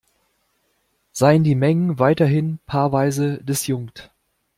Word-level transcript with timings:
Seien 1.11 1.43
die 1.43 1.53
Mengen 1.53 1.99
weiterhin 1.99 2.57
paarweise 2.65 3.37
disjunkt. 3.43 4.09